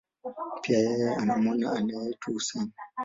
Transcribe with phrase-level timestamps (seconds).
[0.61, 2.71] Pia, yeye ana mwana anayeitwa Hussein.